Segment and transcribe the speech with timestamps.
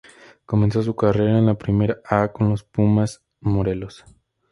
[0.47, 4.03] Comenzó su carrera en la Primera 'A' con los Pumas Morelos.